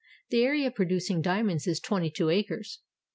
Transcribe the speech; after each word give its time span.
The 0.31 0.41
area 0.43 0.71
producing 0.71 1.21
diamonds 1.21 1.67
is 1.67 1.79
twenty 1.79 2.09
two 2.09 2.31
acres. 2.31 2.79